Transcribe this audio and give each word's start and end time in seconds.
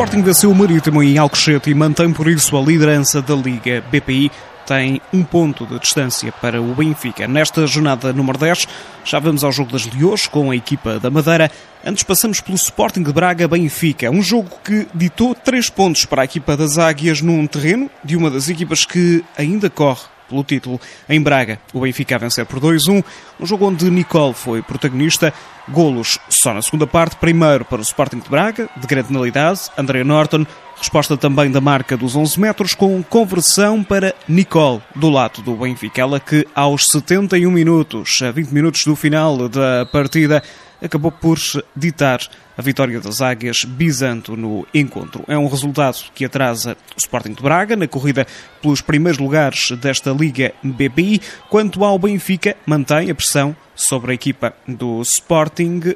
Sporting 0.00 0.22
venceu 0.22 0.50
o 0.50 0.54
Marítimo 0.54 1.02
em 1.02 1.18
Alcochete 1.18 1.68
e 1.68 1.74
mantém 1.74 2.10
por 2.10 2.26
isso 2.26 2.56
a 2.56 2.62
liderança 2.62 3.20
da 3.20 3.34
Liga 3.34 3.84
BPI 3.92 4.30
tem 4.66 4.98
um 5.12 5.22
ponto 5.22 5.66
de 5.66 5.78
distância 5.78 6.32
para 6.32 6.58
o 6.62 6.74
Benfica. 6.74 7.28
Nesta 7.28 7.66
jornada 7.66 8.10
número 8.10 8.38
10, 8.38 8.66
já 9.04 9.18
vamos 9.18 9.44
ao 9.44 9.52
jogo 9.52 9.72
das 9.72 9.84
Leões 9.84 10.26
com 10.26 10.50
a 10.50 10.56
equipa 10.56 10.98
da 10.98 11.10
Madeira. 11.10 11.50
Antes 11.84 12.02
passamos 12.02 12.40
pelo 12.40 12.56
Sporting 12.56 13.02
de 13.02 13.12
Braga 13.12 13.46
Benfica, 13.46 14.10
um 14.10 14.22
jogo 14.22 14.48
que 14.64 14.88
ditou 14.94 15.34
três 15.34 15.68
pontos 15.68 16.06
para 16.06 16.22
a 16.22 16.24
equipa 16.24 16.56
das 16.56 16.78
Águias 16.78 17.20
num 17.20 17.46
terreno 17.46 17.90
de 18.02 18.16
uma 18.16 18.30
das 18.30 18.48
equipas 18.48 18.86
que 18.86 19.22
ainda 19.36 19.68
corre 19.68 20.00
pelo 20.30 20.42
título 20.44 20.80
em 21.10 21.20
Braga. 21.20 21.58
O 21.74 21.80
Benfica 21.80 22.14
a 22.14 22.18
vencer 22.18 22.46
por 22.46 22.58
2-1, 22.58 23.04
um 23.40 23.46
jogo 23.46 23.66
onde 23.66 23.90
Nicole 23.90 24.34
foi 24.34 24.62
protagonista. 24.62 25.32
Golos 25.68 26.18
só 26.28 26.52
na 26.52 26.62
segunda 26.62 26.86
parte, 26.86 27.16
primeiro 27.16 27.64
para 27.64 27.78
o 27.78 27.82
Sporting 27.82 28.18
de 28.18 28.28
Braga, 28.28 28.68
de 28.76 28.86
grande 28.86 29.08
penalidade, 29.08 29.60
André 29.78 30.02
Norton, 30.02 30.44
resposta 30.76 31.16
também 31.16 31.50
da 31.50 31.60
marca 31.60 31.96
dos 31.96 32.16
11 32.16 32.40
metros, 32.40 32.74
com 32.74 33.02
conversão 33.02 33.84
para 33.84 34.14
Nicole, 34.28 34.82
do 34.96 35.08
lado 35.08 35.42
do 35.42 35.54
Benfica. 35.54 36.00
Ela 36.00 36.18
que 36.18 36.46
aos 36.54 36.86
71 36.86 37.50
minutos, 37.50 38.20
a 38.22 38.30
20 38.30 38.50
minutos 38.50 38.84
do 38.84 38.96
final 38.96 39.48
da 39.48 39.86
partida, 39.86 40.42
acabou 40.82 41.12
por 41.12 41.38
ditar 41.76 42.20
a 42.56 42.62
vitória 42.62 43.00
das 43.00 43.20
Águias 43.20 43.64
Bisanto 43.64 44.36
no 44.36 44.66
encontro. 44.74 45.24
É 45.28 45.36
um 45.36 45.48
resultado 45.48 45.98
que 46.14 46.24
atrasa 46.24 46.76
o 46.94 46.98
Sporting 46.98 47.32
de 47.32 47.42
Braga 47.42 47.76
na 47.76 47.86
corrida 47.86 48.26
pelos 48.60 48.80
primeiros 48.80 49.18
lugares 49.18 49.70
desta 49.72 50.10
Liga 50.10 50.52
BPI. 50.62 51.20
Quanto 51.48 51.84
ao 51.84 51.98
Benfica, 51.98 52.56
mantém 52.66 53.10
a 53.10 53.14
pressão 53.14 53.29
sobre 53.74 54.12
a 54.12 54.14
equipa 54.14 54.54
do 54.66 55.00
Sporting. 55.02 55.94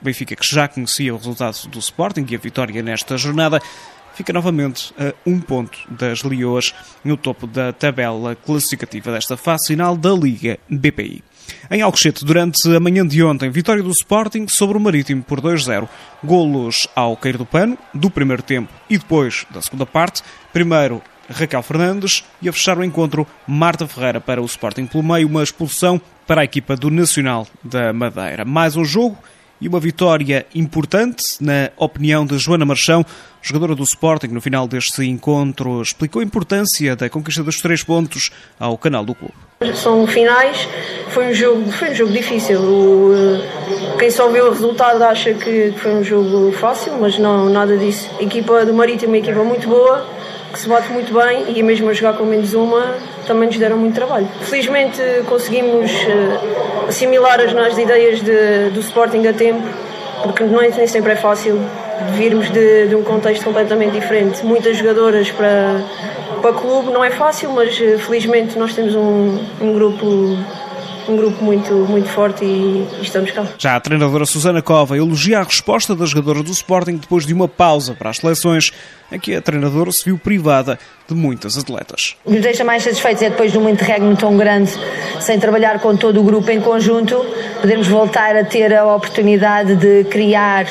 Benfica 0.00 0.34
que 0.34 0.46
já 0.46 0.66
conhecia 0.66 1.14
o 1.14 1.16
resultado 1.16 1.68
do 1.68 1.78
Sporting 1.78 2.26
e 2.28 2.34
a 2.34 2.38
vitória 2.38 2.82
nesta 2.82 3.16
jornada 3.16 3.60
fica 4.14 4.32
novamente 4.32 4.92
a 4.98 5.14
um 5.24 5.40
ponto 5.40 5.78
das 5.88 6.22
Leoas 6.22 6.74
no 7.04 7.16
topo 7.16 7.46
da 7.46 7.72
tabela 7.72 8.34
classificativa 8.34 9.12
desta 9.12 9.36
fase 9.36 9.68
final 9.68 9.96
da 9.96 10.12
Liga 10.12 10.58
BPI. 10.68 11.22
Em 11.70 11.82
Alcochete, 11.82 12.24
durante 12.24 12.68
a 12.74 12.80
manhã 12.80 13.06
de 13.06 13.22
ontem, 13.22 13.50
vitória 13.50 13.82
do 13.82 13.90
Sporting 13.90 14.46
sobre 14.48 14.76
o 14.76 14.80
Marítimo 14.80 15.22
por 15.22 15.40
2-0. 15.40 15.88
Golos 16.22 16.86
ao 16.94 17.16
cair 17.16 17.36
do 17.36 17.46
pano, 17.46 17.78
do 17.94 18.10
primeiro 18.10 18.42
tempo 18.42 18.72
e 18.88 18.98
depois 18.98 19.46
da 19.50 19.62
segunda 19.62 19.86
parte. 19.86 20.22
Primeiro, 20.52 21.02
Raquel 21.28 21.62
Fernandes 21.62 22.24
e 22.40 22.48
a 22.48 22.52
fechar 22.52 22.78
o 22.78 22.84
encontro, 22.84 23.26
Marta 23.46 23.86
Ferreira 23.86 24.20
para 24.20 24.40
o 24.40 24.46
Sporting 24.46 24.86
pelo 24.86 25.02
meio, 25.02 25.28
uma 25.28 25.42
expulsão 25.42 26.00
para 26.26 26.40
a 26.40 26.44
equipa 26.44 26.76
do 26.76 26.90
Nacional 26.90 27.46
da 27.62 27.92
Madeira. 27.92 28.44
Mais 28.44 28.76
um 28.76 28.84
jogo 28.84 29.18
e 29.62 29.68
uma 29.68 29.78
vitória 29.78 30.44
importante, 30.56 31.36
na 31.40 31.70
opinião 31.76 32.26
de 32.26 32.36
Joana 32.36 32.64
Marchão, 32.64 33.06
jogadora 33.40 33.76
do 33.76 33.84
Sporting, 33.84 34.26
no 34.26 34.40
final 34.40 34.66
deste 34.66 35.04
encontro, 35.04 35.80
explicou 35.80 36.20
a 36.20 36.24
importância 36.24 36.96
da 36.96 37.08
conquista 37.08 37.44
dos 37.44 37.60
três 37.60 37.84
pontos 37.84 38.32
ao 38.58 38.76
canal 38.76 39.04
do 39.04 39.14
clube. 39.14 39.34
São 39.74 40.04
finais, 40.04 40.68
foi 41.10 41.30
um 41.30 41.34
jogo, 41.34 41.70
foi 41.70 41.90
um 41.92 41.94
jogo 41.94 42.12
difícil. 42.12 42.60
O, 42.60 43.12
eh, 43.14 43.98
quem 44.00 44.10
só 44.10 44.28
viu 44.28 44.46
o 44.46 44.50
resultado 44.50 45.00
acha 45.02 45.32
que 45.32 45.72
foi 45.78 45.94
um 45.94 46.02
jogo 46.02 46.50
fácil, 46.58 46.98
mas 47.00 47.16
não, 47.16 47.48
nada 47.48 47.76
disso. 47.78 48.10
A 48.18 48.22
equipa 48.24 48.66
do 48.66 48.74
Marítimo 48.74 49.14
é 49.14 49.18
uma 49.18 49.24
equipa 49.24 49.44
muito 49.44 49.68
boa, 49.68 50.04
que 50.52 50.58
se 50.58 50.68
bate 50.68 50.92
muito 50.92 51.12
bem 51.14 51.56
e 51.56 51.62
mesmo 51.62 51.88
a 51.88 51.92
jogar 51.92 52.14
com 52.14 52.24
menos 52.24 52.52
uma 52.52 52.94
também 53.26 53.48
nos 53.48 53.58
deram 53.58 53.78
muito 53.78 53.94
trabalho. 53.94 54.28
Felizmente 54.42 55.00
conseguimos 55.26 55.90
eh, 55.90 56.88
assimilar 56.88 57.40
as 57.40 57.52
nossas 57.52 57.78
ideias 57.78 58.20
de, 58.20 58.70
do 58.70 58.80
Sporting 58.80 59.26
a 59.26 59.32
tempo, 59.32 59.66
porque 60.22 60.44
não 60.44 60.60
é, 60.60 60.68
nem 60.68 60.86
sempre 60.86 61.12
é 61.12 61.16
fácil 61.16 61.58
virmos 62.14 62.50
de, 62.50 62.88
de 62.88 62.94
um 62.94 63.02
contexto 63.02 63.44
completamente 63.44 63.92
diferente. 63.92 64.44
Muitas 64.44 64.76
jogadoras 64.76 65.30
para, 65.30 65.80
para 66.40 66.52
clube 66.52 66.90
não 66.90 67.02
é 67.02 67.10
fácil, 67.10 67.50
mas 67.52 67.80
eh, 67.80 67.96
felizmente 67.98 68.58
nós 68.58 68.74
temos 68.74 68.94
um, 68.94 69.38
um 69.60 69.72
grupo 69.72 70.36
um 71.08 71.16
grupo 71.16 71.44
muito, 71.44 71.72
muito 71.72 72.08
forte 72.08 72.44
e, 72.44 72.86
e, 72.98 73.02
estamos 73.02 73.30
cá. 73.30 73.46
Já 73.58 73.76
a 73.76 73.80
treinadora 73.80 74.24
Susana 74.26 74.62
Cova 74.62 74.96
elogia 74.96 75.40
a 75.40 75.42
resposta 75.42 75.94
da 75.94 76.06
jogadora 76.06 76.42
do 76.42 76.50
Sporting 76.50 76.96
depois 76.96 77.26
de 77.26 77.34
uma 77.34 77.48
pausa 77.48 77.94
para 77.94 78.10
as 78.10 78.18
seleções, 78.18 78.72
em 79.10 79.18
que 79.18 79.34
a 79.34 79.42
treinadora 79.42 79.90
se 79.92 80.04
viu 80.04 80.18
privada 80.18 80.78
de 81.08 81.14
muitas 81.14 81.58
atletas. 81.58 82.16
Nos 82.26 82.40
deixa 82.40 82.64
mais 82.64 82.82
satisfeitos 82.82 83.22
é 83.22 83.30
depois 83.30 83.52
de 83.52 83.58
um 83.58 83.68
interregno 83.68 84.16
tão 84.16 84.36
grande, 84.36 84.72
sem 85.20 85.38
trabalhar 85.38 85.78
com 85.80 85.96
todo 85.96 86.20
o 86.20 86.24
grupo 86.24 86.50
em 86.50 86.60
conjunto, 86.60 87.16
podermos 87.60 87.88
voltar 87.88 88.36
a 88.36 88.44
ter 88.44 88.74
a 88.74 88.84
oportunidade 88.84 89.76
de 89.76 90.04
criar 90.04 90.66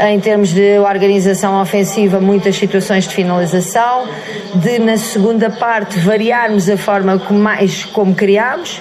em 0.00 0.20
termos 0.20 0.50
de 0.50 0.78
organização 0.78 1.60
ofensiva, 1.60 2.20
muitas 2.20 2.56
situações 2.56 3.08
de 3.08 3.14
finalização, 3.14 4.06
de 4.54 4.78
na 4.78 4.96
segunda 4.96 5.48
parte 5.48 5.98
variarmos 5.98 6.68
a 6.68 6.76
forma 6.76 7.18
como 7.18 7.40
mais 7.40 7.84
como 7.86 8.14
criámos 8.14 8.80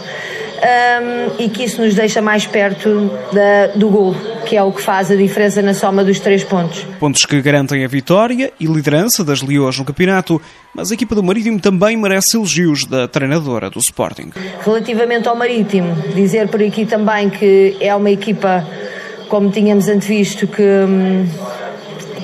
um, 0.56 1.44
e 1.44 1.50
que 1.50 1.64
isso 1.64 1.82
nos 1.82 1.94
deixa 1.94 2.22
mais 2.22 2.46
perto 2.46 3.12
da, 3.32 3.68
do 3.76 3.90
gol, 3.90 4.16
que 4.46 4.56
é 4.56 4.64
o 4.64 4.72
que 4.72 4.82
faz 4.82 5.12
a 5.12 5.16
diferença 5.16 5.62
na 5.62 5.74
soma 5.74 6.04
dos 6.04 6.20
três 6.20 6.44
pontos. 6.44 6.86
Pontos 7.00 7.26
que 7.26 7.42
garantem 7.42 7.84
a 7.84 7.88
vitória 7.88 8.52
e 8.60 8.66
liderança 8.66 9.24
das 9.24 9.42
Leões 9.42 9.78
no 9.78 9.86
campeonato, 9.86 10.42
mas 10.74 10.92
a 10.92 10.94
equipa 10.94 11.16
do 11.16 11.24
Marítimo 11.24 11.60
também 11.60 11.98
merece 11.98 12.38
elogios 12.38 12.86
da 12.86 13.08
treinadora 13.08 13.70
do 13.70 13.80
Sporting. 13.80 14.32
Relativamente 14.64 15.28
ao 15.28 15.36
Marítimo, 15.36 15.96
dizer 16.14 16.48
por 16.48 16.62
aqui 16.62 16.86
também 16.86 17.30
que 17.30 17.78
é 17.80 17.94
uma 17.96 18.10
equipa, 18.10 18.66
como 19.30 19.52
tínhamos 19.52 19.88
antevisto, 19.88 20.48
que, 20.48 20.62
hum, 20.62 21.28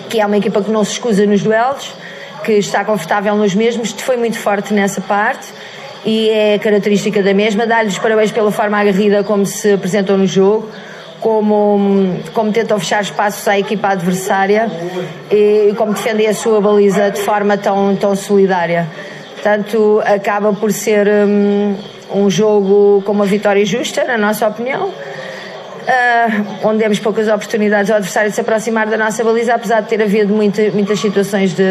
que 0.09 0.19
é 0.19 0.25
uma 0.25 0.37
equipa 0.37 0.61
que 0.61 0.71
não 0.71 0.83
se 0.83 0.93
escusa 0.93 1.25
nos 1.25 1.41
duelos, 1.41 1.93
que 2.43 2.53
está 2.53 2.83
confortável 2.83 3.35
nos 3.35 3.53
mesmos, 3.53 3.91
foi 3.91 4.17
muito 4.17 4.37
forte 4.39 4.73
nessa 4.73 4.99
parte 4.99 5.47
e 6.06 6.29
é 6.29 6.59
característica 6.59 7.22
da 7.22 7.34
mesma. 7.34 7.66
Dar-lhes 7.66 7.97
parabéns 7.97 8.31
pela 8.31 8.51
forma 8.51 8.79
agarrida 8.79 9.23
como 9.23 9.45
se 9.45 9.73
apresentou 9.73 10.17
no 10.17 10.25
jogo, 10.25 10.69
como, 11.19 12.19
como 12.34 12.51
tentam 12.51 12.79
fechar 12.79 13.01
espaços 13.01 13.47
à 13.47 13.57
equipa 13.57 13.89
adversária 13.89 14.69
e 15.29 15.73
como 15.78 15.94
defendem 15.94 16.28
a 16.28 16.34
sua 16.34 16.59
baliza 16.59 17.11
de 17.11 17.22
forma 17.22 17.57
tão, 17.57 17.95
tão 17.95 18.16
solidária. 18.16 18.88
Portanto, 19.34 20.01
acaba 20.06 20.53
por 20.53 20.72
ser 20.72 21.07
um, 21.07 21.75
um 22.13 22.29
jogo 22.29 23.01
com 23.06 23.11
uma 23.11 23.25
vitória 23.25 23.66
justa, 23.66 24.03
na 24.03 24.17
nossa 24.17 24.47
opinião 24.47 24.91
uh, 25.81 26.67
onde 26.67 26.79
demos 26.79 26.99
poucas 26.99 27.27
oportunidades 27.27 27.89
ao 27.89 27.97
adversário 27.97 28.29
de 28.29 28.35
se 28.35 28.41
aproximar 28.41 28.87
da 28.87 28.97
nossa 28.97 29.23
baliza, 29.23 29.53
apesar 29.53 29.81
de 29.81 29.89
ter 29.89 30.01
havido 30.01 30.33
muita, 30.33 30.69
muitas 30.71 30.99
situações 30.99 31.53
de, 31.53 31.63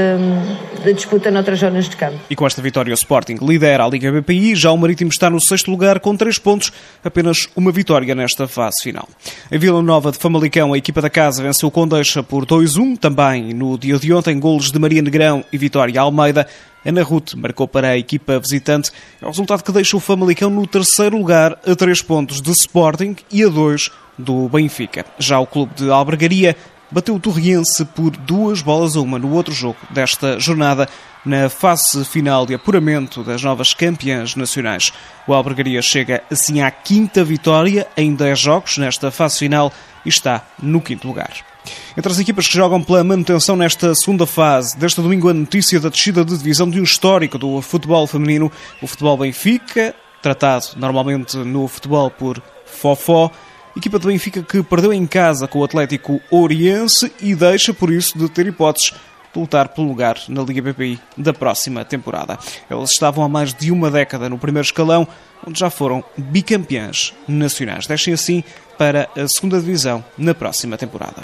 de, 0.84 0.92
disputa 0.92 1.30
noutras 1.30 1.58
zonas 1.58 1.88
de 1.88 1.96
campo. 1.96 2.18
E 2.28 2.36
com 2.36 2.46
esta 2.46 2.60
vitória, 2.60 2.90
o 2.90 2.94
Sporting 2.94 3.36
lidera 3.40 3.84
a 3.84 3.88
Liga 3.88 4.10
BPI, 4.12 4.54
já 4.54 4.70
o 4.70 4.76
Marítimo 4.76 5.10
está 5.10 5.30
no 5.30 5.40
sexto 5.40 5.70
lugar 5.70 6.00
com 6.00 6.16
três 6.16 6.38
pontos, 6.38 6.72
apenas 7.04 7.48
uma 7.56 7.72
vitória 7.72 8.14
nesta 8.14 8.46
fase 8.46 8.82
final. 8.82 9.08
Em 9.50 9.58
Vila 9.58 9.82
Nova 9.82 10.10
de 10.10 10.18
Famalicão, 10.18 10.72
a 10.72 10.78
equipa 10.78 11.00
da 11.00 11.10
casa 11.10 11.42
venceu 11.42 11.68
o 11.68 11.72
Condeixa 11.72 12.22
por 12.22 12.46
2-1, 12.46 12.98
também 12.98 13.54
no 13.54 13.78
dia 13.78 13.98
de 13.98 14.12
ontem, 14.12 14.38
golos 14.38 14.70
de 14.70 14.78
Maria 14.78 15.02
Negrão 15.02 15.44
e 15.52 15.58
Vitória 15.58 16.00
Almeida. 16.00 16.46
Ana 16.84 17.02
Ruth 17.02 17.34
marcou 17.34 17.68
para 17.68 17.88
a 17.88 17.98
equipa 17.98 18.38
visitante. 18.38 18.90
É 19.20 19.24
o 19.24 19.28
resultado 19.28 19.62
que 19.62 19.72
deixa 19.72 19.96
o 19.96 20.00
Famalicão 20.00 20.50
no 20.50 20.66
terceiro 20.66 21.16
lugar, 21.16 21.58
a 21.66 21.74
três 21.74 22.00
pontos 22.02 22.40
de 22.40 22.50
Sporting 22.50 23.16
e 23.30 23.44
a 23.44 23.48
dois 23.48 23.90
do 24.18 24.48
Benfica. 24.48 25.04
Já 25.18 25.38
o 25.38 25.46
clube 25.46 25.74
de 25.74 25.90
Albergaria 25.90 26.56
bateu 26.90 27.14
o 27.14 27.20
Torriense 27.20 27.84
por 27.84 28.10
duas 28.10 28.62
bolas 28.62 28.96
a 28.96 29.00
uma 29.00 29.18
no 29.18 29.32
outro 29.32 29.54
jogo 29.54 29.78
desta 29.90 30.38
jornada, 30.40 30.88
na 31.24 31.48
fase 31.48 32.04
final 32.04 32.46
de 32.46 32.54
apuramento 32.54 33.22
das 33.22 33.42
novas 33.42 33.74
campeãs 33.74 34.34
nacionais. 34.34 34.92
O 35.26 35.34
Albergaria 35.34 35.82
chega 35.82 36.22
assim 36.30 36.62
à 36.62 36.70
quinta 36.70 37.22
vitória 37.22 37.86
em 37.96 38.14
10 38.14 38.38
jogos 38.38 38.78
nesta 38.78 39.10
fase 39.10 39.38
final 39.38 39.72
e 40.04 40.08
está 40.08 40.44
no 40.62 40.80
quinto 40.80 41.06
lugar. 41.06 41.49
Entre 41.96 42.10
as 42.10 42.18
equipas 42.18 42.46
que 42.46 42.54
jogam 42.54 42.82
pela 42.82 43.02
manutenção 43.04 43.56
nesta 43.56 43.94
segunda 43.94 44.26
fase, 44.26 44.76
deste 44.78 45.00
domingo 45.00 45.28
a 45.28 45.34
notícia 45.34 45.80
da 45.80 45.88
descida 45.88 46.24
de 46.24 46.36
divisão 46.38 46.68
de 46.70 46.80
um 46.80 46.84
histórico 46.84 47.36
do 47.36 47.60
futebol 47.60 48.06
feminino, 48.06 48.50
o 48.80 48.86
futebol 48.86 49.16
Benfica, 49.16 49.94
tratado 50.22 50.66
normalmente 50.76 51.36
no 51.36 51.66
futebol 51.68 52.10
por 52.10 52.42
Fofó, 52.64 53.30
Equipa 53.76 53.98
do 53.98 54.08
Benfica 54.08 54.42
que 54.42 54.62
perdeu 54.62 54.92
em 54.92 55.06
casa 55.06 55.46
com 55.46 55.60
o 55.60 55.64
Atlético 55.64 56.20
Oriense 56.30 57.12
e 57.20 57.34
deixa, 57.34 57.72
por 57.72 57.92
isso, 57.92 58.18
de 58.18 58.28
ter 58.28 58.46
hipóteses 58.46 58.90
de 58.90 58.94
lutar 59.34 59.68
pelo 59.68 59.86
lugar 59.86 60.18
na 60.28 60.42
Liga 60.42 60.60
BPI 60.60 61.00
da 61.16 61.32
próxima 61.32 61.84
temporada. 61.84 62.38
Eles 62.70 62.90
estavam 62.90 63.24
há 63.24 63.28
mais 63.28 63.54
de 63.54 63.70
uma 63.70 63.90
década 63.90 64.28
no 64.28 64.38
primeiro 64.38 64.66
escalão, 64.66 65.06
onde 65.46 65.58
já 65.58 65.70
foram 65.70 66.04
bicampeãs 66.16 67.14
nacionais. 67.28 67.86
Deixem 67.86 68.14
assim 68.14 68.42
para 68.76 69.08
a 69.16 69.28
segunda 69.28 69.60
divisão 69.60 70.04
na 70.16 70.34
próxima 70.34 70.76
temporada. 70.76 71.20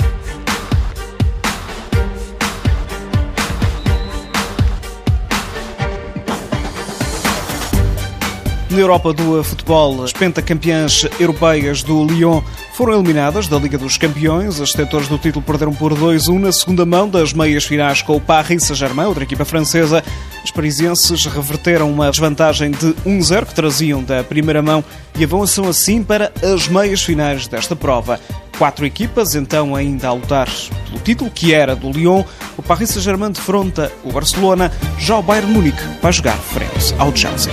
Na 8.68 8.80
Europa 8.80 9.12
do 9.12 9.44
futebol, 9.44 10.02
as 10.02 10.12
pentacampeãs 10.12 11.06
europeias 11.20 11.84
do 11.84 12.04
Lyon 12.04 12.42
foram 12.74 12.94
eliminadas 12.94 13.46
da 13.46 13.56
Liga 13.56 13.78
dos 13.78 13.96
Campeões. 13.96 14.60
As 14.60 14.72
detentores 14.72 15.06
do 15.06 15.16
título 15.18 15.44
perderam 15.44 15.72
por 15.72 15.94
2-1 15.94 16.40
na 16.40 16.50
segunda 16.50 16.84
mão 16.84 17.08
das 17.08 17.32
meias 17.32 17.64
finais 17.64 18.02
com 18.02 18.16
o 18.16 18.20
Paris 18.20 18.64
Saint-Germain, 18.64 19.06
outra 19.06 19.22
equipa 19.22 19.44
francesa. 19.44 20.02
Os 20.44 20.50
parisienses 20.50 21.26
reverteram 21.26 21.90
uma 21.90 22.10
desvantagem 22.10 22.72
de 22.72 22.92
1-0 23.06 23.46
que 23.46 23.54
traziam 23.54 24.02
da 24.02 24.24
primeira 24.24 24.60
mão 24.60 24.84
e 25.16 25.22
avançam 25.22 25.68
assim 25.68 26.02
para 26.02 26.32
as 26.42 26.66
meias 26.66 27.02
finais 27.04 27.46
desta 27.46 27.76
prova. 27.76 28.20
Quatro 28.58 28.84
equipas, 28.84 29.36
então, 29.36 29.76
ainda 29.76 30.08
a 30.08 30.12
lutar 30.12 30.48
pelo 30.86 30.98
título, 31.00 31.30
que 31.30 31.54
era 31.54 31.76
do 31.76 31.90
Lyon. 31.92 32.24
O 32.56 32.62
Paris 32.62 32.90
Saint-Germain 32.90 33.30
defronta 33.30 33.92
o 34.02 34.10
Barcelona. 34.10 34.72
Já 34.98 35.18
o 35.18 35.22
Bayern 35.22 35.52
Munique 35.52 35.82
vai 36.02 36.12
jogar 36.12 36.36
frente 36.36 36.94
ao 36.98 37.14
Chelsea. 37.14 37.52